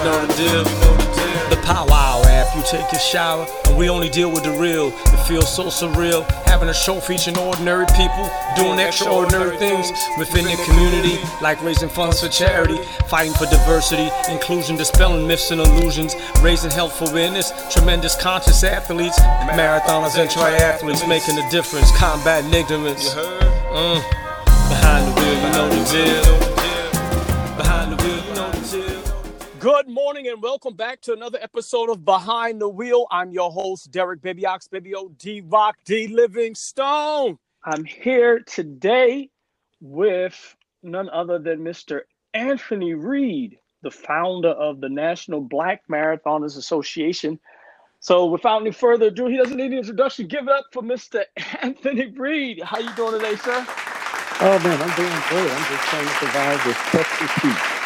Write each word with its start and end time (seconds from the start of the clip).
you 0.00 0.06
know 0.06 0.26
the 0.26 0.34
deal. 0.34 0.64
The 1.50 1.60
powwow 1.64 2.22
after 2.24 2.58
you 2.58 2.64
take 2.64 2.90
your 2.92 3.00
shower, 3.00 3.46
and 3.66 3.76
we 3.76 3.88
only 3.90 4.08
deal 4.08 4.30
with 4.30 4.44
the 4.44 4.52
real. 4.52 4.88
It 4.88 5.26
feels 5.26 5.54
so 5.54 5.64
surreal 5.64 6.26
having 6.46 6.68
a 6.68 6.74
show 6.74 7.00
featuring 7.00 7.38
ordinary 7.38 7.86
people 7.96 8.30
doing 8.56 8.78
extraordinary 8.78 9.56
things 9.58 9.92
within 10.18 10.44
their 10.44 10.56
community, 10.64 11.18
like 11.42 11.62
raising 11.62 11.88
funds 11.88 12.20
for 12.20 12.28
charity, 12.28 12.78
fighting 13.08 13.34
for 13.34 13.46
diversity, 13.46 14.08
inclusion, 14.30 14.76
dispelling 14.76 15.26
myths 15.26 15.50
and 15.50 15.60
illusions, 15.60 16.14
raising 16.40 16.70
health 16.70 17.00
awareness, 17.10 17.52
tremendous 17.72 18.16
conscious 18.20 18.64
athletes, 18.64 19.18
marathoners 19.52 20.18
and 20.18 20.30
triathletes 20.30 21.06
making 21.08 21.38
a 21.38 21.50
difference, 21.50 21.90
combating 21.98 22.54
ignorance. 22.54 23.14
Mm. 23.14 24.00
Behind 24.68 25.06
the 25.06 25.20
wheel, 25.20 25.34
you 25.34 25.52
know 25.52 25.68
the 25.68 26.24
deal. 26.24 26.29
Morning 29.90 30.28
and 30.28 30.40
welcome 30.40 30.74
back 30.74 31.00
to 31.00 31.12
another 31.12 31.38
episode 31.42 31.90
of 31.90 32.04
Behind 32.04 32.60
the 32.60 32.68
Wheel. 32.68 33.06
I'm 33.10 33.32
your 33.32 33.50
host, 33.50 33.90
Derek 33.90 34.22
Baby 34.22 34.46
Ox, 34.46 34.68
D 35.18 35.42
Rock, 35.46 35.76
D 35.84 36.06
Livingstone. 36.06 37.36
I'm 37.64 37.84
here 37.84 38.38
today 38.40 39.30
with 39.80 40.56
none 40.84 41.10
other 41.10 41.40
than 41.40 41.58
Mr. 41.58 42.02
Anthony 42.34 42.94
Reed, 42.94 43.58
the 43.82 43.90
founder 43.90 44.50
of 44.50 44.80
the 44.80 44.88
National 44.88 45.40
Black 45.40 45.82
Marathoners 45.90 46.56
Association. 46.56 47.40
So 47.98 48.26
without 48.26 48.60
any 48.60 48.70
further 48.70 49.06
ado, 49.06 49.26
he 49.26 49.36
doesn't 49.36 49.56
need 49.56 49.72
an 49.72 49.78
introduction. 49.78 50.28
Give 50.28 50.46
it 50.46 50.52
up 50.52 50.66
for 50.72 50.82
Mr. 50.82 51.24
Anthony 51.62 52.12
Reed. 52.12 52.62
How 52.62 52.78
you 52.78 52.94
doing 52.94 53.20
today, 53.20 53.34
sir? 53.34 53.66
Oh 54.42 54.58
man, 54.62 54.80
I'm 54.80 54.96
doing 54.96 55.10
great. 55.28 55.50
I'm 55.50 55.64
just 55.64 55.88
trying 55.88 56.06
to 56.06 56.14
survive 56.14 56.64
this 56.64 56.76
Texas 56.92 57.42
heat. 57.42 57.79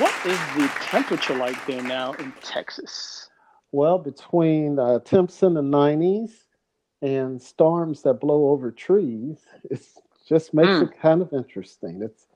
What 0.00 0.12
is 0.26 0.38
the 0.56 0.68
temperature 0.80 1.34
like 1.34 1.66
there 1.66 1.82
now 1.82 2.12
in 2.14 2.32
Texas? 2.42 3.28
Well, 3.70 3.98
between 3.98 4.78
uh, 4.78 4.98
temps 5.00 5.42
in 5.42 5.54
the 5.54 5.62
90s 5.62 6.30
and 7.02 7.40
storms 7.40 8.02
that 8.02 8.14
blow 8.14 8.48
over 8.48 8.70
trees, 8.72 9.38
it 9.70 9.80
just 10.26 10.54
makes 10.54 10.72
Mm. 10.72 10.82
it 10.82 10.98
kind 11.00 11.22
of 11.22 11.32
interesting. 11.32 12.02
It's 12.02 12.26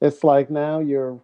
it's 0.00 0.24
like 0.24 0.50
now 0.50 0.80
you're 0.80 1.20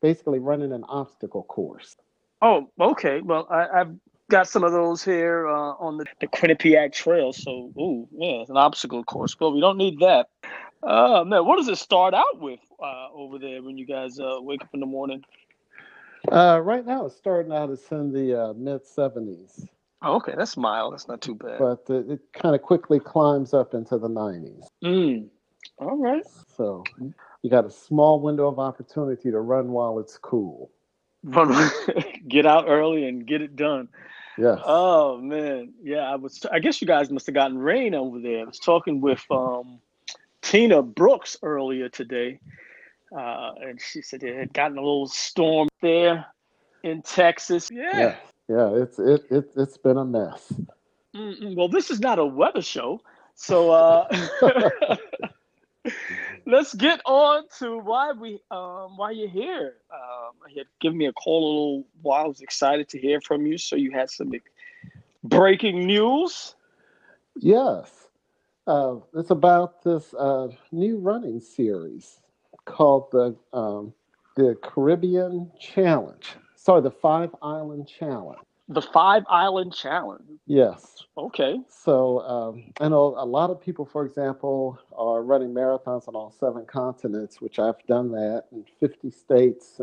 basically 0.00 0.38
running 0.38 0.72
an 0.72 0.84
obstacle 0.84 1.42
course. 1.44 1.96
Oh, 2.40 2.70
okay. 2.80 3.20
Well, 3.20 3.46
I, 3.50 3.68
I've 3.80 3.94
got 4.30 4.48
some 4.48 4.64
of 4.64 4.72
those 4.72 5.04
here 5.04 5.46
uh, 5.48 5.72
on 5.78 5.98
the, 5.98 6.06
the 6.20 6.26
Quinnipiac 6.26 6.92
Trail. 6.92 7.32
So, 7.32 7.72
ooh, 7.78 8.08
yeah, 8.12 8.40
it's 8.40 8.50
an 8.50 8.56
obstacle 8.56 9.04
course. 9.04 9.38
Well, 9.38 9.52
we 9.52 9.60
don't 9.60 9.76
need 9.76 10.00
that. 10.00 10.28
Uh, 10.82 11.24
man, 11.24 11.46
what 11.46 11.56
does 11.56 11.68
it 11.68 11.78
start 11.78 12.14
out 12.14 12.40
with 12.40 12.60
uh, 12.82 13.08
over 13.14 13.38
there 13.38 13.62
when 13.62 13.78
you 13.78 13.86
guys 13.86 14.18
uh, 14.18 14.36
wake 14.40 14.62
up 14.62 14.70
in 14.74 14.80
the 14.80 14.86
morning? 14.86 15.24
Uh, 16.30 16.60
right 16.62 16.84
now, 16.86 17.06
it's 17.06 17.16
starting 17.16 17.52
out 17.52 17.70
it's 17.70 17.90
in 17.90 18.12
the 18.12 18.40
uh, 18.40 18.52
mid 18.54 18.82
70s, 18.84 19.66
Oh, 20.04 20.16
okay, 20.16 20.34
that's 20.36 20.56
mild. 20.56 20.92
That's 20.94 21.06
not 21.06 21.20
too 21.20 21.36
bad. 21.36 21.58
but 21.58 21.84
it, 21.88 22.10
it 22.10 22.20
kind 22.32 22.56
of 22.56 22.62
quickly 22.62 22.98
climbs 22.98 23.54
up 23.54 23.72
into 23.72 23.98
the 23.98 24.08
90s. 24.08 24.66
Mm. 24.82 25.28
All 25.78 25.96
right. 25.96 26.24
So 26.56 26.82
you 27.42 27.50
got 27.50 27.64
a 27.64 27.70
small 27.70 28.20
window 28.20 28.48
of 28.48 28.58
opportunity 28.58 29.30
to 29.30 29.38
run 29.40 29.68
while 29.68 30.00
it's 30.00 30.18
cool. 30.18 30.70
Run, 31.22 31.70
get 32.28 32.46
out 32.46 32.64
early 32.66 33.06
and 33.06 33.24
get 33.26 33.42
it 33.42 33.54
done. 33.54 33.88
Yes. 34.36 34.58
Oh 34.64 35.18
man, 35.18 35.74
yeah. 35.82 35.98
I 36.10 36.16
was. 36.16 36.44
I 36.50 36.58
guess 36.58 36.80
you 36.80 36.86
guys 36.86 37.10
must 37.10 37.26
have 37.26 37.34
gotten 37.34 37.58
rain 37.58 37.94
over 37.94 38.18
there. 38.18 38.40
I 38.40 38.44
was 38.44 38.58
talking 38.58 39.00
with 39.00 39.22
um, 39.30 39.78
Tina 40.42 40.82
Brooks 40.82 41.36
earlier 41.42 41.88
today, 41.88 42.38
uh, 43.16 43.52
and 43.60 43.80
she 43.80 44.02
said 44.02 44.22
it 44.22 44.36
had 44.36 44.52
gotten 44.52 44.76
a 44.76 44.80
little 44.80 45.08
storm 45.08 45.68
there 45.80 46.26
in 46.82 47.02
Texas. 47.02 47.68
Yeah. 47.70 47.98
Yeah, 47.98 48.16
yeah, 48.48 48.82
it's 48.82 48.98
it, 48.98 49.24
it 49.30 49.50
it's 49.56 49.78
been 49.78 49.96
a 49.96 50.04
mess. 50.04 50.52
Mm-mm. 51.14 51.56
Well, 51.56 51.68
this 51.68 51.90
is 51.90 52.00
not 52.00 52.18
a 52.18 52.24
weather 52.24 52.62
show, 52.62 53.00
so 53.34 53.70
uh, 53.70 54.08
let's 56.46 56.74
get 56.74 57.00
on 57.04 57.44
to 57.58 57.78
why 57.78 58.12
we 58.12 58.40
um, 58.50 58.96
why 58.96 59.10
you're 59.10 59.28
here. 59.28 59.74
Um, 59.92 60.32
you 60.50 60.58
had 60.58 60.66
given 60.80 60.98
me 60.98 61.06
a 61.06 61.12
call 61.12 61.44
a 61.44 61.46
little 61.46 61.86
while. 62.02 62.24
I 62.24 62.28
was 62.28 62.40
excited 62.40 62.88
to 62.90 62.98
hear 62.98 63.20
from 63.20 63.46
you. 63.46 63.58
So 63.58 63.76
you 63.76 63.92
had 63.92 64.10
some 64.10 64.32
breaking 65.24 65.86
news. 65.86 66.54
Yes, 67.36 67.90
uh, 68.66 68.96
it's 69.14 69.30
about 69.30 69.82
this 69.82 70.14
uh, 70.14 70.48
new 70.70 70.98
running 70.98 71.40
series 71.40 72.20
called 72.64 73.10
the 73.10 73.36
um, 73.52 73.92
the 74.36 74.56
Caribbean 74.62 75.50
Challenge. 75.60 76.34
Sorry, 76.56 76.80
the 76.80 76.90
Five 76.90 77.34
Island 77.42 77.88
Challenge. 77.88 78.38
The 78.68 78.82
Five 78.82 79.24
Island 79.28 79.74
Challenge. 79.74 80.22
Yes. 80.46 81.04
Okay. 81.18 81.60
So 81.68 82.20
um, 82.20 82.72
I 82.80 82.88
know 82.88 83.14
a 83.18 83.26
lot 83.26 83.50
of 83.50 83.60
people, 83.60 83.84
for 83.84 84.06
example, 84.06 84.78
are 84.96 85.22
running 85.22 85.50
marathons 85.52 86.08
on 86.08 86.14
all 86.14 86.30
seven 86.30 86.64
continents, 86.64 87.40
which 87.40 87.58
I've 87.58 87.84
done 87.86 88.12
that 88.12 88.44
in 88.52 88.64
50 88.80 89.10
states. 89.10 89.80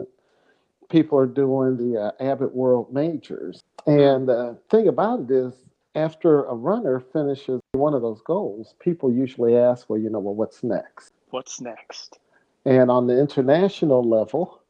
People 0.89 1.19
are 1.19 1.27
doing 1.27 1.77
the 1.77 2.01
uh, 2.01 2.11
Abbott 2.19 2.55
World 2.55 2.91
Majors. 2.91 3.61
And 3.85 4.27
the 4.27 4.57
thing 4.69 4.87
about 4.87 5.19
it 5.19 5.31
is, 5.31 5.53
after 5.95 6.45
a 6.45 6.53
runner 6.55 6.99
finishes 6.99 7.61
one 7.73 7.93
of 7.93 8.01
those 8.01 8.21
goals, 8.21 8.75
people 8.79 9.11
usually 9.11 9.57
ask, 9.57 9.89
well, 9.89 9.99
you 9.99 10.09
know, 10.09 10.19
well, 10.19 10.35
what's 10.35 10.63
next? 10.63 11.13
What's 11.29 11.61
next? 11.61 12.19
And 12.65 12.91
on 12.91 13.07
the 13.07 13.19
international 13.19 14.03
level, 14.07 14.61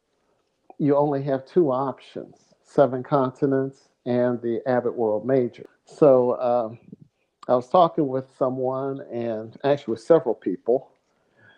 you 0.78 0.96
only 0.96 1.24
have 1.24 1.46
two 1.46 1.72
options 1.72 2.36
seven 2.64 3.02
continents 3.02 3.90
and 4.06 4.40
the 4.42 4.62
Abbott 4.68 4.96
World 4.96 5.26
Major. 5.26 5.68
So 5.86 6.40
um, 6.40 6.80
I 7.48 7.56
was 7.56 7.68
talking 7.68 8.08
with 8.08 8.26
someone, 8.38 9.02
and 9.12 9.58
actually 9.64 9.94
with 9.94 10.02
several 10.02 10.36
people, 10.36 10.92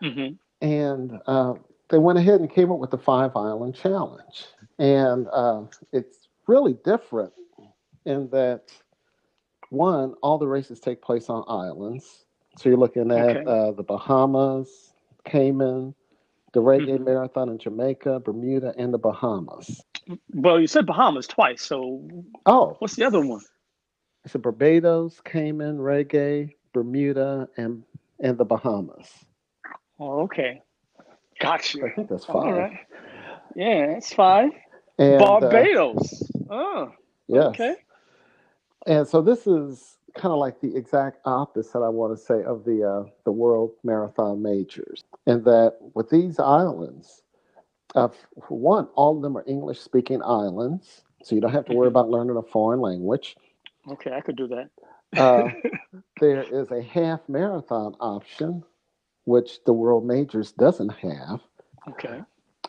Mm-hmm. 0.02 0.34
and 0.62 1.20
uh, 1.28 1.54
they 1.90 1.98
went 2.00 2.18
ahead 2.18 2.40
and 2.40 2.50
came 2.50 2.72
up 2.72 2.80
with 2.80 2.92
the 2.92 2.98
Five 2.98 3.36
Island 3.36 3.76
Challenge. 3.76 4.46
And 4.80 5.28
uh, 5.32 5.64
it's 5.92 6.30
really 6.48 6.78
different 6.86 7.34
in 8.06 8.30
that, 8.30 8.72
one, 9.72 10.14
all 10.22 10.38
the 10.38 10.48
races 10.48 10.80
take 10.80 11.02
place 11.02 11.30
on 11.30 11.44
islands. 11.48 12.26
So 12.58 12.70
you're 12.70 12.78
looking 12.78 13.12
at 13.12 13.38
Okay. 13.38 13.44
uh, 13.46 13.72
the 13.72 13.84
Bahamas, 13.84 14.94
Cayman, 15.24 15.96
the 16.54 16.62
Reggae 16.62 17.00
Mhm. 17.00 17.06
Marathon 17.06 17.50
in 17.50 17.58
Jamaica, 17.58 18.20
Bermuda, 18.20 18.74
and 18.78 18.94
the 18.94 18.98
Bahamas. 18.98 19.82
Well, 20.34 20.60
you 20.60 20.68
said 20.68 20.86
Bahamas 20.86 21.26
twice. 21.28 21.62
So 21.64 22.04
Oh, 22.46 22.76
what's 22.80 22.96
the 22.96 23.06
other 23.06 23.22
one? 23.26 23.42
it's 24.26 24.36
Barbados, 24.36 25.22
Cayman, 25.22 25.78
Reggae, 25.78 26.54
Bermuda, 26.74 27.48
and 27.58 27.84
and 28.20 28.38
the 28.38 28.46
Bahamas. 28.46 29.26
Oh, 30.00 30.22
okay. 30.24 30.62
Got 31.40 31.76
I 31.84 31.90
think 31.90 32.10
that's 32.10 32.26
five. 32.26 32.36
All 32.36 32.54
right. 32.54 32.80
Yeah, 33.56 33.88
that's 33.94 34.14
fine. 34.14 34.52
And, 35.00 35.22
uh, 35.22 35.40
Barbados. 35.40 36.30
Oh, 36.50 36.92
yes. 37.28 37.48
okay. 37.48 37.76
And 38.88 39.08
so 39.08 39.22
this 39.22 39.48
is 39.48 39.98
kind 40.16 40.32
of 40.34 40.40
like 40.40 40.60
the 40.62 40.76
exact 40.76 41.20
opposite, 41.26 41.80
I 41.80 41.90
want 41.90 42.18
to 42.18 42.24
say, 42.24 42.44
of 42.44 42.66
the 42.66 42.84
uh, 42.84 43.10
the 43.26 43.32
World 43.32 43.72
Marathon 43.84 44.42
Majors, 44.42 45.04
in 45.28 45.44
that 45.44 45.78
with 45.94 46.10
these 46.10 46.40
islands, 46.40 47.22
uh, 47.96 48.10
for 48.48 48.58
one, 48.58 48.88
all 48.96 49.16
of 49.16 49.22
them 49.22 49.38
are 49.38 49.44
English 49.48 49.80
speaking 49.80 50.22
islands, 50.24 51.04
so 51.24 51.36
you 51.36 51.42
don't 51.42 51.52
have 51.52 51.66
to 51.66 51.74
worry 51.74 51.88
Mhm. 51.88 51.92
about 51.92 52.10
learning 52.10 52.38
a 52.38 52.42
foreign 52.42 52.82
language. 52.82 53.38
Okay, 53.90 54.14
I 54.14 54.22
could 54.22 54.36
do 54.36 54.48
that. 54.48 54.70
Uh, 55.18 55.50
there 56.22 56.44
is 56.44 56.72
a 56.72 56.82
half 56.82 57.28
marathon 57.30 57.96
option, 58.00 58.64
which 59.26 59.64
the 59.66 59.74
World 59.74 60.06
Majors 60.06 60.52
doesn't 60.54 60.90
have. 60.90 61.42
okay. 61.90 62.22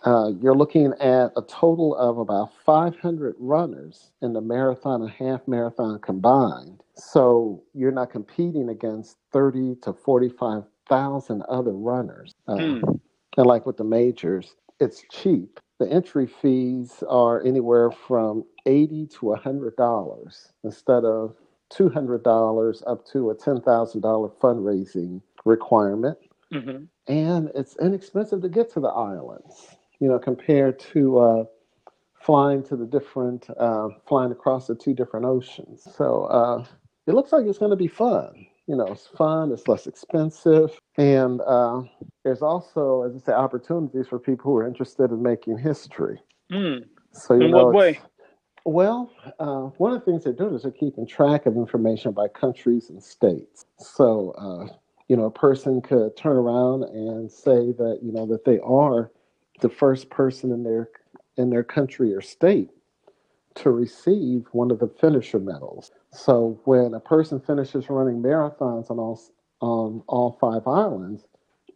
Uh, 0.05 0.33
you're 0.41 0.57
looking 0.57 0.95
at 1.01 1.33
a 1.37 1.43
total 1.43 1.95
of 1.97 2.19
about 2.19 2.55
500 2.65 3.37
runners 3.39 4.13
in 4.23 4.33
the 4.33 4.41
marathon 4.41 5.03
and 5.03 5.11
half 5.11 5.47
marathon 5.49 6.01
combined. 6.01 6.83
So 6.97 7.63
you're 7.75 7.93
not 7.93 8.11
competing 8.11 8.71
against 8.71 9.19
30 9.33 9.77
to 9.83 9.93
45,000 9.93 11.43
other 11.49 11.73
runners. 11.73 12.35
Uh, 12.49 12.59
Hmm. 12.59 12.81
And 13.37 13.47
like 13.47 13.67
with 13.67 13.79
the 13.79 13.85
majors, 13.85 14.57
it's 14.81 15.05
cheap. 15.11 15.61
The 15.81 15.91
entry 15.91 16.27
fees 16.27 17.03
are 17.09 17.43
anywhere 17.45 17.91
from 17.91 18.45
80 18.67 19.07
to 19.09 19.21
$100 19.27 20.53
instead 20.65 21.05
of 21.05 21.37
$200 21.73 22.83
up 22.87 23.07
to 23.09 23.31
a 23.31 23.37
$10,000 23.37 24.33
fundraising 24.41 25.23
requirement 25.45 26.19
hmm 26.53 26.85
and 27.09 27.51
it's 27.55 27.77
inexpensive 27.81 28.43
to 28.43 28.49
get 28.49 28.73
to 28.73 28.81
the 28.81 28.89
islands 28.89 29.69
you 30.03 30.09
know 30.09 30.19
compared 30.19 30.79
to 30.79 31.19
uh, 31.19 31.45
flying 32.21 32.63
to 32.65 32.77
the 32.77 32.87
different 32.87 33.49
uh, 33.59 33.89
flying 34.07 34.33
across 34.33 34.67
the 34.67 34.75
two 34.75 34.95
different 34.95 35.25
oceans 35.25 35.87
so 35.97 36.25
uh, 36.25 36.65
it 37.07 37.15
looks 37.15 37.33
like 37.33 37.47
it's 37.47 37.59
going 37.59 37.71
to 37.71 37.77
be 37.77 37.89
fun 37.89 38.47
you 38.67 38.77
know 38.77 38.89
it's 38.89 39.07
fun 39.07 39.53
it's 39.53 39.67
less 39.69 39.87
expensive 39.87 40.71
and 40.99 41.41
uh, 41.43 41.81
there's 42.25 42.43
also 42.43 43.03
as 43.03 43.15
i 43.17 43.27
say 43.27 43.33
opportunities 43.33 44.09
for 44.09 44.19
people 44.19 44.51
who 44.51 44.57
are 44.59 44.67
interested 44.67 45.11
in 45.11 45.23
making 45.23 45.57
history 45.57 46.19
Mm. 46.53 46.85
So 47.13 47.35
you 47.35 47.45
In 47.45 47.51
know, 47.51 47.67
what 47.67 47.75
way? 47.75 48.01
Well, 48.65 49.11
uh, 49.41 49.71
one 49.79 49.93
of 49.93 50.01
the 50.01 50.05
things 50.05 50.25
they're 50.25 50.33
doing 50.33 50.55
is 50.55 50.63
they're 50.63 50.71
keeping 50.71 51.07
track 51.07 51.47
of 51.47 51.57
information 51.57 52.13
by 52.13 52.29
countries 52.29 52.91
and 52.91 53.03
states. 53.03 53.65
So, 53.79 54.31
uh, 54.39 54.73
you 55.09 55.17
know, 55.17 55.25
a 55.25 55.31
person 55.31 55.81
could 55.81 56.17
turn 56.17 56.37
around 56.37 56.85
and 56.85 57.31
say 57.31 57.73
that 57.73 58.01
you 58.03 58.13
know 58.13 58.27
that 58.27 58.45
they 58.45 58.61
are 58.61 59.11
the 59.63 59.71
first 59.71 60.11
person 60.11 60.53
in 60.53 60.63
their 60.63 60.91
in 61.39 61.49
their 61.49 61.65
country 61.65 62.15
or 62.15 62.21
state 62.21 62.69
to 63.55 63.71
receive 63.71 64.47
one 64.53 64.71
of 64.71 64.79
the 64.79 64.89
finisher 64.89 65.39
medals. 65.39 65.91
So, 66.11 66.61
when 66.65 66.95
a 66.95 67.01
person 67.01 67.41
finishes 67.41 67.89
running 67.89 68.23
marathons 68.23 68.91
on 68.91 68.99
all 68.99 69.21
on 69.61 70.03
all 70.09 70.37
five 70.41 70.67
islands, 70.67 71.27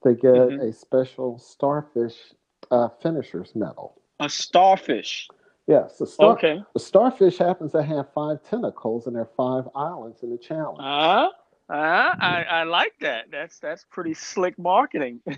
they 0.04 0.14
get 0.14 0.32
Mhm. 0.34 0.68
a 0.68 0.72
special 0.72 1.38
starfish 1.38 2.34
uh, 2.70 2.88
finishers 3.00 3.54
medal. 3.54 4.00
A 4.20 4.28
starfish. 4.28 5.28
Yes, 5.68 5.98
the 5.98 6.06
star, 6.06 6.32
Okay. 6.32 6.62
the 6.74 6.80
starfish 6.80 7.38
happens 7.38 7.72
to 7.72 7.82
have 7.82 8.12
five 8.12 8.42
tentacles 8.42 9.06
and 9.06 9.14
there 9.16 9.22
are 9.22 9.30
five 9.36 9.68
islands 9.74 10.22
in 10.22 10.30
the 10.30 10.38
challenge. 10.38 10.80
Uh, 10.80 11.28
uh, 11.68 12.14
I, 12.20 12.44
I 12.48 12.62
like 12.64 12.94
that. 13.00 13.30
That's 13.30 13.58
that's 13.60 13.84
pretty 13.90 14.14
slick 14.14 14.58
marketing. 14.58 15.20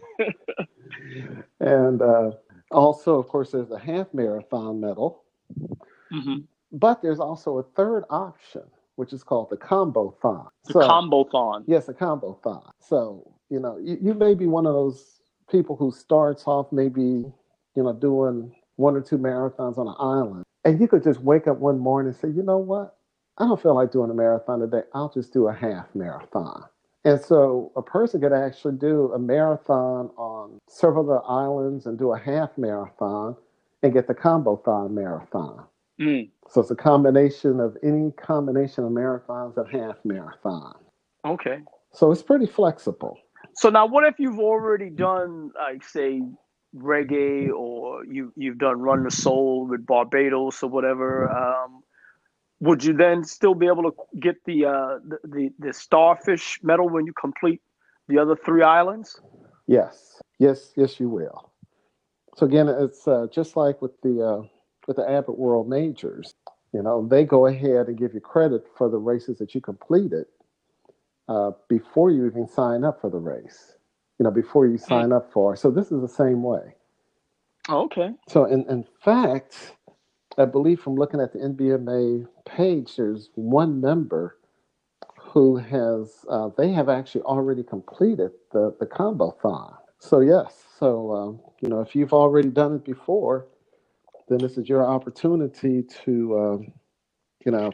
And 1.61 2.03
uh, 2.03 2.33
also, 2.71 3.19
of 3.19 3.29
course, 3.29 3.53
there's 3.53 3.71
a 3.71 3.79
half 3.79 4.13
marathon 4.13 4.81
medal, 4.81 5.25
hmm 6.11 6.39
but 6.71 7.01
there's 7.01 7.21
also 7.21 7.59
a 7.59 7.63
third 7.63 8.05
option, 8.11 8.63
which 8.97 9.15
is 9.15 9.23
called 9.23 9.49
the 9.51 9.57
combo 9.57 10.15
thon. 10.21 10.49
The 10.67 10.75
combo 10.75 11.25
thon. 11.25 11.65
Yes, 11.67 11.89
a 11.89 11.95
combo 11.95 12.39
thon. 12.45 12.63
So, 12.79 13.33
you 13.49 13.59
know, 13.59 13.79
you, 13.79 13.97
you 14.03 14.15
may 14.15 14.35
be 14.35 14.47
one 14.47 14.67
of 14.67 14.75
those 14.75 15.21
people 15.51 15.77
who 15.77 15.91
starts 15.91 16.45
off 16.47 16.71
maybe, 16.71 17.01
you 17.01 17.83
know, 17.83 17.95
doing 17.95 18.55
one 18.77 18.97
or 18.97 19.01
two 19.01 19.17
marathons 19.19 19.79
on 19.79 19.89
an 19.89 19.95
island. 19.99 20.45
And 20.65 20.81
you 20.81 20.89
could 20.89 21.03
just 21.03 21.21
wake 21.21 21.49
up 21.49 21.59
one 21.59 21.79
morning 21.79 22.13
and 22.13 22.21
say, 22.21 22.29
you 22.29 22.43
know 22.43 22.59
what? 22.59 22.97
I 23.39 23.45
don't 23.45 23.61
feel 23.63 23.75
like 23.75 23.93
doing 23.93 24.11
a 24.11 24.15
marathon 24.15 24.61
today. 24.61 24.83
I'll 24.93 25.11
just 25.11 25.33
do 25.33 25.49
a 25.49 25.55
half 25.55 25.87
marathon. 25.95 26.65
And 27.09 27.19
so 27.19 27.73
a 27.75 27.81
person 27.81 28.21
could 28.21 28.35
actually 28.35 28.77
do 28.77 29.11
a 29.15 29.19
marathon 29.19 30.11
on 30.19 30.61
several 30.69 31.01
of 31.01 31.07
the 31.07 31.27
islands 31.27 31.87
and 31.87 31.99
do 31.99 32.13
a 32.13 32.19
half 32.19 32.51
marathon 32.59 33.35
and 33.83 33.95
get 33.95 34.07
the 34.07 34.15
combo 34.15 34.57
thon 34.57 34.95
marathon. 34.95 35.65
Mm. 35.99 36.29
So 36.51 36.61
it's 36.61 36.71
a 36.71 36.77
combination 36.77 37.61
of 37.61 37.79
any 37.83 38.11
combination 38.13 38.85
of 38.85 38.91
marathons 38.91 39.57
and 39.57 39.67
half 39.71 39.97
marathon. 40.05 40.75
Okay. 41.25 41.61
So 41.93 42.13
it's 42.13 42.23
pretty 42.23 42.47
flexible. 42.47 43.17
So 43.55 43.71
now, 43.71 43.87
what 43.87 44.05
if 44.05 44.17
you've 44.19 44.39
already 44.39 44.91
done, 44.91 45.51
like, 45.59 45.83
say, 45.83 46.21
reggae, 46.77 47.49
or 47.49 48.05
you 48.05 48.35
you've 48.37 48.59
done 48.59 48.81
Run 48.81 49.05
the 49.05 49.11
Soul 49.11 49.67
with 49.67 49.87
Barbados 49.87 50.63
or 50.63 50.69
whatever? 50.69 51.31
Um, 51.31 51.81
would 52.61 52.83
you 52.85 52.93
then 52.95 53.25
still 53.25 53.55
be 53.55 53.67
able 53.67 53.85
to 53.85 53.95
get 54.19 54.37
the, 54.45 54.67
uh, 54.67 54.99
the 55.07 55.19
the 55.25 55.51
the 55.59 55.73
starfish 55.73 56.59
medal 56.63 56.89
when 56.89 57.07
you 57.07 57.13
complete 57.13 57.63
the 58.09 58.19
other 58.19 58.37
three 58.37 58.63
islands? 58.63 59.21
Yes, 59.67 60.21
yes, 60.39 60.73
yes, 60.77 60.99
you 60.99 61.09
will. 61.09 61.53
So 62.37 62.47
again, 62.47 62.69
it's 62.69 63.07
uh, 63.07 63.27
just 63.33 63.57
like 63.57 63.81
with 63.83 64.01
the 64.03 64.23
uh, 64.23 64.43
with 64.87 64.97
the 64.97 65.09
Abbott 65.09 65.39
World 65.39 65.69
Majors. 65.69 66.35
You 66.73 66.83
know, 66.83 67.07
they 67.07 67.25
go 67.25 67.47
ahead 67.47 67.87
and 67.87 67.97
give 67.97 68.13
you 68.13 68.21
credit 68.21 68.65
for 68.77 68.91
the 68.91 68.99
races 68.99 69.39
that 69.39 69.55
you 69.55 69.61
completed 69.61 70.27
uh, 71.29 71.53
before 71.69 72.11
you 72.11 72.27
even 72.27 72.47
sign 72.47 72.85
up 72.85 73.01
for 73.01 73.09
the 73.09 73.19
race. 73.19 73.77
You 74.19 74.25
know, 74.25 74.31
before 74.31 74.67
you 74.67 74.79
sign 74.79 75.13
up 75.13 75.33
for. 75.33 75.57
So 75.57 75.71
this 75.71 75.93
is 75.93 76.01
the 76.01 76.09
same 76.09 76.43
way. 76.43 76.75
Okay. 77.69 78.11
So 78.29 78.45
in 78.45 78.69
in 78.69 78.85
fact, 79.05 79.75
I 80.37 80.45
believe 80.45 80.81
from 80.81 80.97
looking 80.97 81.21
at 81.21 81.33
the 81.33 81.39
NBMA 81.39 82.27
page, 82.49 82.97
there's 82.97 83.31
one 83.37 83.81
member 83.81 84.39
who 85.21 85.57
has 85.57 86.25
uh, 86.31 86.51
they 86.59 86.73
have 86.73 86.89
actually 86.89 87.23
already 87.23 87.63
completed 87.65 88.33
the 88.53 88.75
the 88.81 88.87
combo 88.87 89.33
thon. 89.43 89.75
So 90.01 90.21
yes, 90.21 90.65
so 90.79 91.13
um, 91.15 91.41
you 91.61 91.69
know 91.69 91.81
if 91.81 91.95
you've 91.97 92.15
already 92.15 92.51
done 92.51 92.77
it 92.77 92.85
before, 92.85 93.49
then 94.29 94.39
this 94.39 94.59
is 94.59 94.69
your 94.69 94.87
opportunity 94.87 95.85
to 96.05 96.39
um, 96.39 96.73
you 97.47 97.53
know 97.53 97.73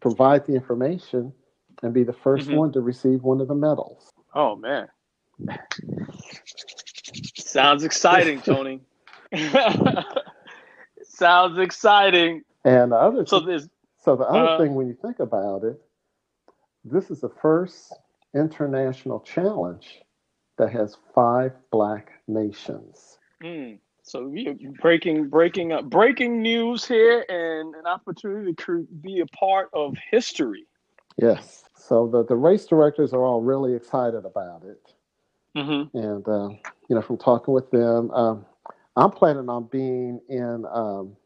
provide 0.00 0.46
the 0.46 0.54
information 0.54 1.32
and 1.82 1.94
be 1.94 2.04
the 2.04 2.12
1st 2.12 2.48
Mhm. 2.48 2.58
one 2.58 2.72
to 2.72 2.80
receive 2.80 3.22
one 3.22 3.40
of 3.40 3.48
the 3.48 3.54
medals. 3.54 4.10
Oh 4.34 4.56
man. 4.56 4.88
Sounds 7.36 7.84
exciting, 7.84 8.40
Tony. 8.42 8.80
Sounds 11.04 11.58
exciting. 11.58 12.42
And 12.64 12.92
the 12.92 12.96
other 12.96 13.26
So 13.26 13.40
there's 13.40 13.68
So 14.06 14.14
the 14.14 14.24
other 14.24 14.50
Uh, 14.50 14.58
thing, 14.58 14.76
when 14.76 14.86
you 14.86 14.94
think 14.94 15.18
about 15.18 15.64
it, 15.64 15.82
this 16.84 17.10
is 17.10 17.20
the 17.20 17.28
first 17.28 17.92
international 18.34 19.18
challenge 19.18 20.04
that 20.58 20.70
has 20.70 20.96
five 21.12 21.52
black 21.72 22.12
nations. 22.28 23.18
mm, 23.42 23.80
so 24.02 24.28
we 24.28 24.46
are 24.46 24.54
breaking 24.80 25.28
breaking 25.28 25.72
up 25.72 25.90
breaking 25.90 26.40
news 26.40 26.86
here 26.86 27.26
and 27.28 27.74
an 27.74 27.86
opportunity 27.86 28.54
to 28.54 28.86
be 29.02 29.18
a 29.18 29.26
part 29.26 29.70
of 29.72 29.96
history. 30.08 30.68
Yes. 31.16 31.64
So 31.74 32.06
the, 32.06 32.24
the 32.24 32.36
race 32.36 32.64
directors 32.64 33.12
are 33.12 33.24
all 33.24 33.42
really 33.42 33.74
excited 33.74 34.24
about 34.24 34.62
it. 34.62 34.94
Mm-hmm. 35.56 35.98
And, 35.98 36.28
uh, 36.28 36.50
you 36.88 36.94
know, 36.94 37.02
from 37.02 37.18
talking 37.18 37.52
with 37.52 37.72
them, 37.72 38.12
um, 38.12 38.46
I'm 38.94 39.10
planning 39.10 39.48
on 39.48 39.64
being 39.64 40.20
in, 40.28 40.64
um, 40.70 41.16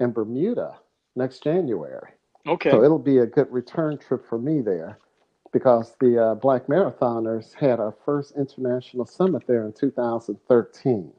in 0.00 0.12
Bermuda 0.12 0.78
next 1.16 1.42
January. 1.42 2.10
Okay. 2.46 2.70
So 2.70 2.84
it'll 2.84 2.98
be 2.98 3.18
a 3.18 3.26
good 3.26 3.50
return 3.50 3.98
trip 3.98 4.26
for 4.28 4.38
me 4.38 4.60
there 4.60 4.98
because 5.52 5.94
the 6.00 6.22
uh, 6.22 6.34
Black 6.34 6.66
Marathoners 6.66 7.54
had 7.54 7.80
our 7.80 7.94
first 8.04 8.34
international 8.36 9.06
summit 9.06 9.42
there 9.46 9.64
in 9.64 9.72
2013. 9.72 11.12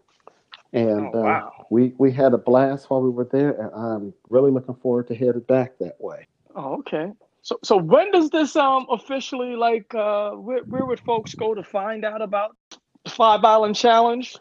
And 0.73 1.15
Oh, 1.15 1.25
uh, 1.25 1.49
we, 1.69 1.93
we 1.97 2.11
had 2.11 2.33
a 2.33 2.37
blast 2.37 2.89
while 2.89 3.01
we 3.01 3.09
were 3.09 3.27
there, 3.31 3.51
and 3.51 3.73
I'm 3.73 4.13
really 4.29 4.51
looking 4.51 4.75
forward 4.75 5.07
to 5.07 5.15
headed 5.15 5.47
back 5.47 5.77
that 5.79 5.95
way. 5.99 6.27
Oh, 6.55 6.75
okay. 6.79 7.11
So 7.43 7.57
so 7.63 7.77
when 7.77 8.11
does 8.11 8.29
this 8.29 8.57
um 8.57 8.87
officially 8.91 9.55
like 9.55 9.95
uh 9.95 10.31
where, 10.31 10.63
where 10.63 10.85
would 10.85 10.99
folks 10.99 11.33
go 11.33 11.53
to 11.53 11.63
find 11.63 12.03
out 12.03 12.21
about 12.21 12.57
the 13.05 13.09
Five 13.09 13.45
Island 13.45 13.75
Challenge? 13.77 14.35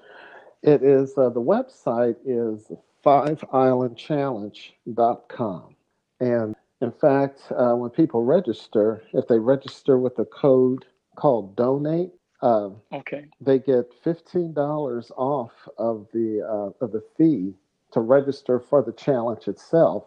It 0.62 0.82
is 0.82 1.16
uh, 1.16 1.30
the 1.30 1.40
website 1.40 2.16
is 2.24 2.70
fiveislandchallenge.com. 3.04 5.76
And 6.20 6.56
in 6.80 6.92
fact, 6.92 7.40
uh, 7.50 7.74
when 7.74 7.90
people 7.90 8.22
register, 8.24 9.02
if 9.12 9.28
they 9.28 9.38
register 9.38 9.98
with 9.98 10.18
a 10.18 10.24
code 10.24 10.86
called 11.16 11.54
donate, 11.56 12.10
uh, 12.42 12.70
Okay. 12.92 13.24
they 13.40 13.58
get 13.58 13.92
fifteen 14.02 14.52
dollars 14.52 15.10
off 15.16 15.52
of 15.78 16.06
the 16.12 16.42
uh, 16.42 16.70
of 16.84 16.92
the 16.92 17.02
fee 17.16 17.54
to 17.92 18.00
register 18.00 18.60
for 18.60 18.82
the 18.82 18.92
challenge 18.92 19.48
itself, 19.48 20.04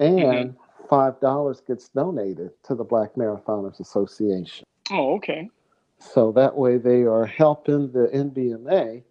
and 0.00 0.56
five 0.88 1.20
dollars 1.20 1.60
gets 1.60 1.88
donated 1.90 2.50
to 2.64 2.74
the 2.74 2.82
Black 2.84 3.14
Marathoners 3.14 3.78
Association. 3.78 4.64
Oh, 4.90 5.14
okay. 5.16 5.48
So 5.98 6.32
that 6.32 6.56
way, 6.56 6.78
they 6.78 7.02
are 7.02 7.26
helping 7.26 7.92
the 7.92 8.08
NBMA 8.12 9.04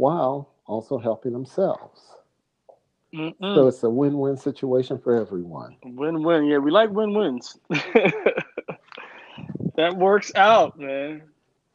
while 0.00 0.48
also 0.66 0.98
helping 0.98 1.32
themselves. 1.32 2.00
Mm-mm. 3.14 3.54
So 3.54 3.68
it's 3.68 3.82
a 3.82 3.90
win-win 3.90 4.36
situation 4.36 4.98
for 4.98 5.14
everyone. 5.14 5.76
Win 5.84 6.22
win. 6.22 6.46
Yeah, 6.46 6.58
we 6.58 6.70
like 6.70 6.90
win 6.90 7.12
wins. 7.12 7.58
that 9.76 9.96
works 9.96 10.32
out, 10.34 10.78
man. 10.78 11.22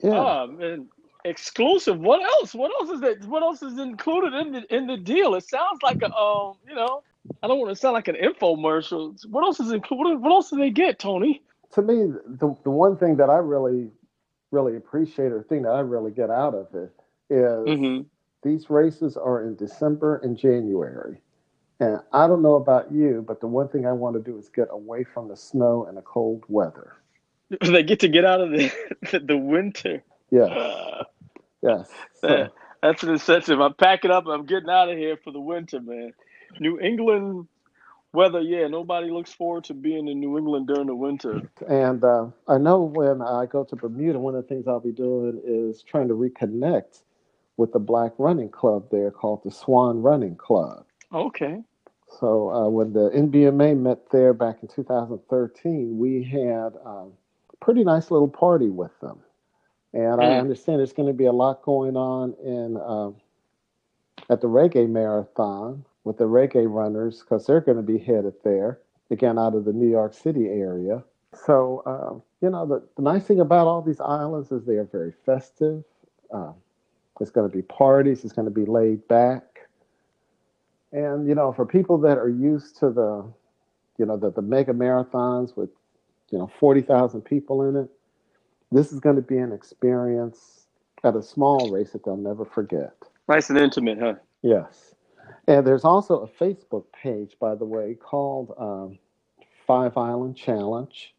Yeah. 0.02 0.12
Oh 0.12 0.48
man. 0.48 0.88
Exclusive. 1.24 2.00
What 2.00 2.24
else? 2.24 2.56
What 2.56 2.72
else 2.80 2.90
is 2.90 3.02
that? 3.02 3.26
What 3.26 3.44
else 3.44 3.62
is 3.62 3.78
included 3.80 4.34
in 4.34 4.54
the 4.54 4.76
in 4.76 4.88
the 4.88 4.98
deal? 4.98 5.36
It 5.36 5.48
sounds 5.48 5.82
like 5.84 6.02
a 6.02 6.14
um, 6.16 6.56
you 6.68 6.76
know, 6.76 7.04
I 7.44 7.48
don't 7.48 7.60
want 7.60 7.72
to 7.72 7.76
sound 7.76 7.94
like 7.94 8.08
an 8.08 8.16
infomercial. 8.16 9.16
What 9.28 9.44
else 9.44 9.60
is 9.60 9.72
included? 9.72 10.20
What 10.22 10.32
else 10.32 10.50
do 10.50 10.58
they 10.58 10.70
get, 10.72 11.00
Tony? 11.00 11.44
To 11.74 11.82
me, 11.82 12.14
the 12.28 12.56
the 12.64 12.72
one 12.72 12.96
thing 12.98 13.18
that 13.18 13.30
I 13.30 13.38
really, 13.38 13.90
really 14.52 14.78
appreciate, 14.78 15.32
or 15.32 15.44
thing 15.44 15.64
that 15.64 15.72
I 15.72 15.82
really 15.82 16.12
get 16.12 16.30
out 16.30 16.56
of 16.56 16.74
it, 16.74 16.94
is 17.30 17.68
Mm-hmm. 17.68 18.15
These 18.46 18.70
races 18.70 19.18
are 19.18 19.44
in 19.44 19.56
December 19.56 20.18
and 20.18 20.38
January. 20.38 21.20
And 21.80 22.00
I 22.14 22.28
don't 22.28 22.44
know 22.44 22.56
about 22.56 22.92
you, 22.92 23.26
but 23.28 23.42
the 23.42 23.48
one 23.48 23.68
thing 23.68 23.86
I 23.86 23.92
want 23.92 24.16
to 24.16 24.22
do 24.22 24.38
is 24.38 24.48
get 24.48 24.68
away 24.72 25.04
from 25.04 25.28
the 25.28 25.36
snow 25.36 25.86
and 25.88 25.98
the 25.98 26.02
cold 26.04 26.46
weather. 26.48 26.94
They 27.62 27.84
get 27.84 28.00
to 28.00 28.08
get 28.08 28.26
out 28.26 28.42
of 28.42 28.52
the 28.52 28.72
the 29.24 29.38
winter. 29.38 30.04
Yes, 30.32 30.50
Uh, 30.52 31.04
yes. 31.62 31.90
So, 32.22 32.48
that's 32.82 33.04
an 33.04 33.10
incentive. 33.10 33.60
I'm 33.62 33.74
packing 33.76 34.10
up. 34.12 34.26
I'm 34.28 34.46
getting 34.46 34.70
out 34.70 34.90
of 34.90 34.98
here 34.98 35.18
for 35.24 35.32
the 35.32 35.40
winter, 35.40 35.80
man. 35.80 36.14
New 36.60 36.80
England 36.80 37.48
weather, 38.14 38.42
yeah. 38.42 38.68
Nobody 38.68 39.12
looks 39.12 39.32
forward 39.34 39.66
to 39.66 39.74
being 39.76 40.08
in 40.08 40.20
New 40.20 40.38
England 40.40 40.68
during 40.68 40.88
the 40.88 40.96
winter. 40.96 41.42
and 41.68 42.04
uh, 42.04 42.28
I 42.48 42.58
know 42.58 42.82
when 42.82 43.22
I 43.22 43.46
go 43.46 43.64
to 43.64 43.76
Bermuda, 43.76 44.20
one 44.20 44.36
of 44.36 44.42
the 44.44 44.48
things 44.48 44.68
I'll 44.68 44.80
be 44.80 44.92
doing 44.92 45.42
is 45.46 45.84
trying 45.84 46.08
to 46.08 46.16
reconnect 46.16 47.02
with 47.58 47.72
the 47.72 47.80
Black 47.80 48.14
Running 48.18 48.50
Club 48.50 48.90
there 48.92 49.12
called 49.12 49.44
the 49.44 49.52
Swan 49.52 50.02
Running 50.02 50.36
Club. 50.36 50.86
Okay. 51.14 51.62
So 52.20 52.50
uh, 52.52 52.70
when 52.70 52.94
the 52.94 53.10
NBMA 53.10 53.78
met 53.78 54.10
there 54.12 54.34
back 54.34 54.58
in 54.62 54.68
2013, 54.68 55.98
we 55.98 56.24
had 56.24 56.74
um, 56.86 57.14
a 57.52 57.56
pretty 57.62 57.84
nice 57.84 58.12
little 58.12 58.28
party 58.28 58.70
with 58.70 58.98
them. 59.00 59.20
And 59.94 60.22
I 60.22 60.26
Mm. 60.26 60.40
understand 60.42 60.80
there's 60.80 60.94
going 60.94 61.08
to 61.08 61.14
be 61.14 61.26
a 61.26 61.32
lot 61.32 61.62
going 61.64 61.96
on 61.96 62.34
in 62.44 62.78
um 62.78 63.16
at 64.30 64.42
the 64.42 64.48
Reggae 64.48 64.90
Marathon 64.90 65.86
with 66.04 66.18
the 66.18 66.26
Reggae 66.26 66.68
runners 66.72 67.22
because 67.22 67.46
they're 67.46 67.62
going 67.62 67.78
to 67.78 67.84
be 67.84 67.98
headed 67.98 68.34
there 68.44 68.80
again 69.12 69.38
out 69.40 69.56
of 69.56 69.66
the 69.66 69.74
New 69.74 69.90
York 69.90 70.14
City 70.14 70.48
area. 70.48 71.04
So 71.46 71.84
um, 71.86 72.24
you 72.42 72.50
know 72.50 72.66
the, 72.66 72.88
the 72.96 73.02
nice 73.04 73.24
thing 73.26 73.40
about 73.40 73.68
all 73.68 73.82
these 73.82 74.02
islands 74.02 74.52
is 74.52 74.66
they 74.66 74.76
are 74.76 74.86
very 74.86 75.14
festive. 75.26 75.84
Uh, 76.34 76.54
it's 77.22 77.32
going 77.32 77.50
to 77.50 77.56
be 77.56 77.62
parties. 77.64 78.24
It's 78.24 78.34
going 78.34 78.48
to 78.48 78.54
be 78.54 78.66
laid 78.66 79.08
back. 79.08 79.44
And 80.92 81.28
you 81.28 81.36
know, 81.36 81.52
for 81.52 81.66
people 81.66 81.98
that 82.00 82.18
are 82.18 82.30
used 82.30 82.78
to 82.80 82.90
the, 82.90 83.26
you 83.98 84.06
know, 84.06 84.18
the, 84.18 84.32
the 84.32 84.42
mega 84.42 84.74
marathons 84.74 85.56
with, 85.58 85.70
you 86.32 86.38
know, 86.38 86.50
forty 86.60 86.82
thousand 86.82 87.22
people 87.22 87.64
in 87.68 87.76
it, 87.76 87.90
this 88.72 88.92
is 88.94 89.00
going 89.00 89.16
to 89.16 89.22
be 89.22 89.38
an 89.38 89.52
experience 89.52 90.68
at 91.04 91.16
a 91.16 91.22
small 91.24 91.70
race 91.70 91.92
that 91.92 92.04
they'll 92.06 92.18
never 92.18 92.46
forget. 92.46 92.96
Nice 93.28 93.50
and 93.50 93.60
intimate, 93.60 94.00
huh? 94.00 94.16
Yes, 94.42 94.96
and 95.48 95.66
there's 95.66 95.84
also 95.86 96.20
a 96.20 96.28
Facebook 96.28 96.86
page, 96.94 97.36
by 97.40 97.56
the 97.56 97.66
way, 97.66 97.96
called 97.96 98.54
um, 98.58 98.98
Five 99.68 99.98
Island 99.98 100.38
Challenge, 100.38 101.14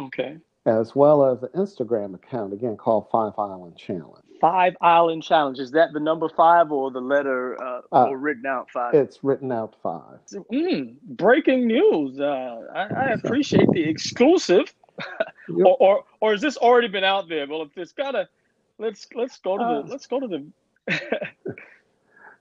Okay. 0.00 0.36
as 0.66 0.94
well 0.94 1.24
as 1.24 1.42
an 1.42 1.50
Instagram 1.54 2.14
account 2.14 2.52
again 2.52 2.76
called 2.76 3.08
Five 3.10 3.32
Island 3.38 3.76
Challenge. 3.76 4.24
Five 4.40 4.76
Island 4.80 5.22
Challenge. 5.22 5.58
Is 5.58 5.70
that 5.72 5.92
the 5.92 6.00
number 6.00 6.28
five 6.28 6.72
or 6.72 6.90
the 6.90 7.00
letter 7.00 7.62
uh, 7.62 7.82
Uh, 7.92 8.04
or 8.08 8.18
written 8.18 8.46
out 8.46 8.70
five? 8.70 8.94
It's 8.94 9.22
written 9.22 9.52
out 9.52 9.74
five. 9.82 10.18
Mm, 10.52 10.96
breaking 11.02 11.66
news. 11.66 12.18
Uh, 12.20 12.60
I, 12.74 12.82
I 12.82 13.04
appreciate 13.12 13.68
the 13.72 13.82
exclusive. 13.88 14.72
Yep. 15.48 15.66
or, 15.66 15.76
or 15.80 16.04
or 16.20 16.32
has 16.32 16.40
this 16.42 16.56
already 16.58 16.86
been 16.88 17.04
out 17.04 17.28
there? 17.28 17.46
Well, 17.48 17.62
if 17.62 17.76
it's 17.76 17.92
gotta, 17.92 18.28
let's 18.78 19.08
let's 19.16 19.38
go 19.38 19.56
to 19.58 19.64
Uh, 19.64 19.82
the 19.82 19.88
let's 19.90 20.06
go 20.06 20.20
to 20.20 20.28
the. 20.28 20.46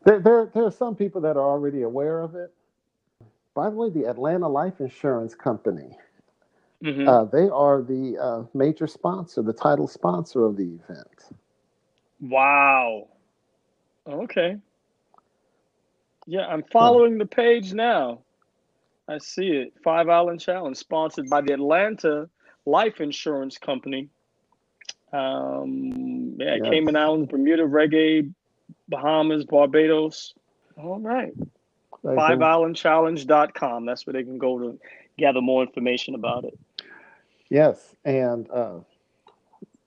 There, 0.06 0.20
there, 0.20 0.50
there 0.54 0.64
are 0.66 0.72
some 0.72 0.96
people 0.96 1.22
that 1.22 1.36
are 1.38 1.46
already 1.50 1.82
aware 1.84 2.22
of 2.22 2.36
it. 2.36 2.54
By 3.54 3.70
the 3.70 3.76
way, 3.76 3.90
the 3.90 4.06
Atlanta 4.06 4.48
Life 4.48 4.80
Insurance 4.80 5.36
Company, 5.36 5.98
Mhm. 6.84 7.08
uh, 7.08 7.26
they 7.26 7.50
are 7.50 7.82
the 7.82 8.18
uh, 8.18 8.44
major 8.54 8.88
sponsor, 8.88 9.42
the 9.42 9.54
title 9.54 9.88
sponsor 9.88 10.46
of 10.46 10.56
the 10.56 10.64
event. 10.82 11.32
Wow. 12.22 13.08
Okay. 14.08 14.58
Yeah, 16.26 16.46
I'm 16.48 16.64
following 16.72 17.18
the 17.18 17.26
page 17.26 17.74
now. 17.74 18.20
I 19.08 19.18
see 19.18 19.48
it. 19.48 19.74
Five 19.84 20.10
Island 20.10 20.40
Challenge, 20.40 20.78
sponsored 20.78 21.30
by 21.30 21.42
the 21.42 21.54
Atlanta 21.54 22.30
Life 22.66 23.02
Insurance 23.02 23.58
Company. 23.58 24.10
Um, 25.12 26.36
yeah, 26.40 26.58
Yes. 26.62 26.70
Cayman 26.70 26.96
Islands, 26.96 27.32
Bermuda, 27.32 27.64
Reggae, 27.64 28.32
Bahamas, 28.88 29.46
Barbados. 29.46 30.36
All 30.78 31.00
right. 31.00 31.34
Like 32.04 32.20
I 32.20 32.30
said, 32.30 32.40
FiveIslandChallenge.com. 32.40 33.86
That's 33.86 34.06
where 34.06 34.14
they 34.14 34.24
can 34.24 34.38
go 34.38 34.60
to 34.60 34.80
gather 35.18 35.42
more 35.42 35.64
information 35.64 36.16
about 36.16 36.46
it. 36.46 36.58
Yes, 37.50 37.96
and 38.06 38.50
uh, 38.52 38.80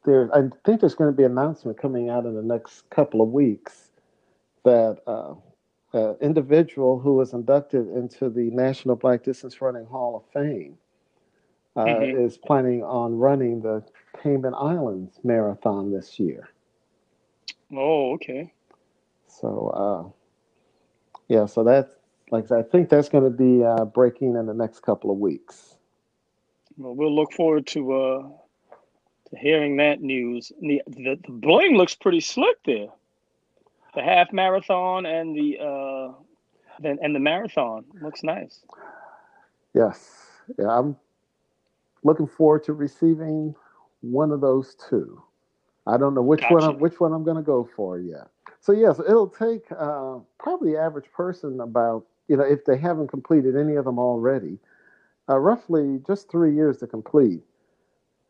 there, 0.05 0.31
I 0.35 0.43
think 0.65 0.81
there's 0.81 0.95
going 0.95 1.11
to 1.13 1.17
be 1.17 1.25
an 1.25 1.33
announcement 1.33 1.79
coming 1.81 2.11
out 2.11 2.27
in 2.27 2.35
the 2.35 2.43
next 2.43 2.89
couple 2.91 3.23
of 3.23 3.31
weeks 3.31 3.91
that 4.65 5.01
uh, 5.07 5.35
an 5.95 6.17
individual 6.21 6.99
who 7.01 7.15
was 7.15 7.33
inducted 7.35 7.89
into 7.89 8.31
the 8.31 8.51
National 8.51 8.97
Black 8.97 9.25
Distance 9.25 9.61
Running 9.63 9.87
Hall 9.87 10.17
of 10.17 10.33
Fame 10.33 10.79
uh, 11.77 12.07
Mhm. 12.07 12.13
is 12.13 12.39
planning 12.39 12.83
on 12.83 13.17
running 13.19 13.63
the 13.63 13.85
Cayman 14.23 14.55
Islands 14.55 15.21
Marathon 15.25 15.93
this 15.93 16.19
year. 16.21 16.49
Oh, 17.73 18.13
okay. 18.15 18.53
So, 19.29 19.69
uh, 19.71 20.11
yeah, 21.29 21.47
so 21.47 21.65
that's 21.65 21.95
like 22.31 22.51
I 22.53 22.63
think 22.63 22.89
that's 22.91 23.09
going 23.09 23.25
to 23.25 23.31
be 23.31 23.65
uh, 23.65 23.85
breaking 23.87 24.37
in 24.37 24.47
the 24.47 24.55
next 24.55 24.81
couple 24.81 25.11
of 25.11 25.19
weeks. 25.19 25.77
Well, 26.77 26.95
we'll 26.95 27.15
look 27.15 27.33
forward 27.33 27.67
to 27.69 27.93
uh 27.93 28.23
to 28.23 28.42
hearing 29.37 29.77
that 29.79 30.01
news. 30.01 30.53
The 30.61 30.83
the, 30.87 31.19
the 31.25 31.33
bling 31.33 31.77
looks 31.77 31.95
pretty 31.95 32.21
slick 32.21 32.57
there. 32.65 32.89
The 33.95 34.03
half 34.03 34.33
marathon 34.33 35.07
and 35.07 35.37
the 35.37 35.59
uh 35.59 36.13
then 36.81 36.99
and 37.03 37.15
the 37.15 37.21
marathon 37.21 37.85
looks 38.01 38.23
nice. 38.23 38.61
Yes, 39.75 40.27
yeah, 40.59 40.69
I'm 40.69 40.97
looking 42.03 42.27
forward 42.27 42.65
to 42.65 42.73
receiving 42.73 43.55
one 44.01 44.31
of 44.31 44.41
those 44.41 44.77
two. 44.89 45.23
I 45.87 45.97
don't 45.97 46.15
know 46.15 46.23
which 46.23 46.43
one 46.49 46.63
I'm, 46.63 46.79
which 46.79 47.01
one 47.01 47.13
I'm 47.13 47.25
going 47.25 47.37
to 47.37 47.43
go 47.43 47.69
for 47.75 47.99
yet. 47.99 48.29
So 48.61 48.73
yes, 48.73 49.01
it'll 49.01 49.29
take 49.29 49.65
uh, 49.73 50.19
probably 50.39 50.77
average 50.77 51.11
person 51.13 51.61
about 51.61 52.05
you 52.29 52.37
know 52.37 52.45
if 52.45 52.65
they 52.65 52.79
haven't 52.79 53.09
completed 53.09 53.57
any 53.57 53.75
of 53.75 53.85
them 53.85 53.99
already, 53.99 54.59
uh, 55.29 55.39
roughly 55.39 56.01
just 56.07 56.31
three 56.31 56.55
years 56.55 56.79
to 56.79 56.87
complete, 56.87 57.41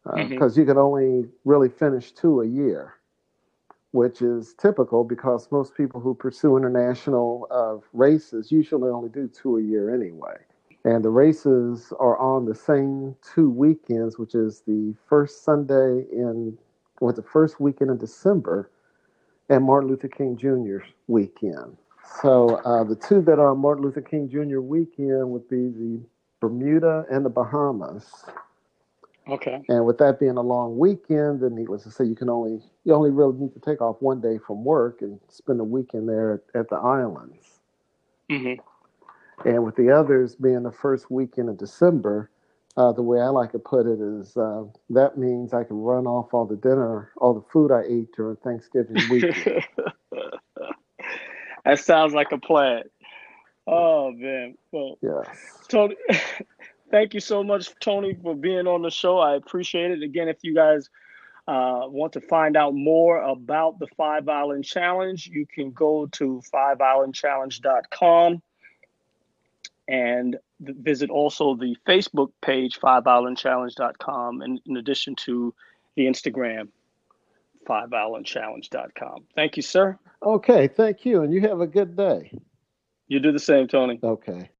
because 0.04 0.54
Mhm. 0.54 0.58
you 0.58 0.66
can 0.66 0.78
only 0.78 1.28
really 1.44 1.68
finish 1.68 2.12
two 2.12 2.40
a 2.42 2.46
year, 2.46 2.94
which 3.92 4.22
is 4.22 4.54
typical 4.54 5.04
because 5.04 5.50
most 5.52 5.74
people 5.76 6.00
who 6.00 6.14
pursue 6.14 6.56
international 6.56 7.46
uh, 7.50 7.78
races 7.92 8.52
usually 8.52 8.90
only 8.90 9.10
do 9.10 9.28
two 9.28 9.58
a 9.58 9.62
year 9.62 9.94
anyway. 9.94 10.36
And 10.84 11.04
the 11.04 11.10
races 11.10 11.92
are 12.00 12.18
on 12.18 12.46
the 12.46 12.54
same 12.54 13.16
two 13.22 13.50
weekends, 13.50 14.18
which 14.18 14.34
is 14.34 14.62
the 14.66 14.94
first 15.08 15.44
Sunday 15.44 16.06
in, 16.12 16.58
or 17.00 17.12
the 17.12 17.22
first 17.22 17.60
weekend 17.60 17.90
in 17.90 17.98
December, 17.98 18.70
and 19.50 19.64
Martin 19.64 19.90
Luther 19.90 20.08
King 20.08 20.36
Jr.'s 20.36 20.88
weekend. 21.08 21.76
So 22.22 22.56
uh, 22.64 22.84
the 22.84 22.96
two 22.96 23.22
that 23.22 23.38
are 23.38 23.54
Martin 23.54 23.84
Luther 23.84 24.00
King 24.02 24.28
Jr. 24.28 24.60
weekend 24.60 25.30
would 25.30 25.48
be 25.48 25.68
the 25.70 26.00
Bermuda 26.40 27.06
and 27.10 27.24
the 27.24 27.30
Bahamas. 27.30 28.24
Okay. 29.28 29.62
And 29.68 29.86
with 29.86 29.98
that 29.98 30.18
being 30.18 30.36
a 30.36 30.42
long 30.42 30.78
weekend, 30.78 31.42
then 31.42 31.54
needless 31.54 31.84
to 31.84 31.90
say, 31.90 32.04
you 32.04 32.16
can 32.16 32.28
only 32.28 32.60
you 32.84 32.94
only 32.94 33.10
really 33.10 33.38
need 33.38 33.54
to 33.54 33.60
take 33.60 33.80
off 33.80 33.96
one 34.00 34.20
day 34.20 34.38
from 34.44 34.64
work 34.64 35.02
and 35.02 35.20
spend 35.28 35.60
a 35.60 35.64
weekend 35.64 36.08
there 36.08 36.34
at, 36.54 36.60
at 36.60 36.68
the 36.68 36.76
islands. 36.76 37.60
hmm 38.28 38.54
And 39.44 39.64
with 39.64 39.76
the 39.76 39.90
others 39.90 40.34
being 40.34 40.64
the 40.64 40.72
first 40.72 41.10
weekend 41.10 41.48
of 41.48 41.58
December, 41.58 42.30
uh, 42.76 42.92
the 42.92 43.02
way 43.02 43.20
I 43.20 43.28
like 43.28 43.52
to 43.52 43.58
put 43.58 43.86
it 43.86 44.00
is 44.00 44.36
uh, 44.36 44.64
that 44.90 45.18
means 45.18 45.54
I 45.54 45.64
can 45.64 45.76
run 45.76 46.06
off 46.06 46.34
all 46.34 46.46
the 46.46 46.56
dinner, 46.56 47.12
all 47.18 47.34
the 47.34 47.46
food 47.52 47.70
I 47.70 47.82
ate 47.82 48.12
during 48.16 48.36
Thanksgiving 48.36 48.96
week. 49.10 49.24
that 51.64 51.78
sounds 51.78 52.12
like 52.12 52.32
a 52.32 52.38
plan. 52.38 52.82
Oh 53.66 54.10
man. 54.10 54.56
Well, 54.72 54.98
yes. 55.02 55.26
Tony, 55.68 55.94
thank 56.92 57.14
you 57.14 57.20
so 57.20 57.42
much, 57.42 57.74
Tony, 57.80 58.16
for 58.22 58.36
being 58.36 58.68
on 58.68 58.82
the 58.82 58.90
show. 58.90 59.18
I 59.18 59.34
appreciate 59.34 59.90
it. 59.90 60.02
Again, 60.04 60.28
if 60.28 60.38
you 60.42 60.54
guys 60.54 60.88
uh, 61.48 61.80
want 61.86 62.12
to 62.12 62.20
find 62.20 62.56
out 62.56 62.74
more 62.74 63.20
about 63.20 63.80
the 63.80 63.88
Five 63.96 64.28
Island 64.28 64.64
Challenge, 64.64 65.26
you 65.26 65.44
can 65.46 65.72
go 65.72 66.06
to 66.12 66.40
fiveislandchallenge.com 66.54 68.42
and 69.88 70.36
visit 70.60 71.10
also 71.10 71.56
the 71.56 71.76
Facebook 71.88 72.30
page, 72.40 72.78
fiveislandchallenge.com, 72.78 74.42
and 74.42 74.60
in 74.66 74.76
addition 74.76 75.16
to 75.16 75.52
the 75.96 76.06
Instagram, 76.06 76.68
fiveislandchallenge.com. 77.68 79.24
Thank 79.34 79.56
you, 79.56 79.62
sir. 79.62 79.98
Okay. 80.22 80.68
Thank 80.68 81.04
you. 81.04 81.22
And 81.22 81.32
you 81.32 81.40
have 81.42 81.60
a 81.60 81.66
good 81.66 81.96
day. 81.96 82.30
You 83.08 83.18
do 83.18 83.32
the 83.32 83.38
same, 83.38 83.66
Tony. 83.66 83.98
Okay. 84.02 84.48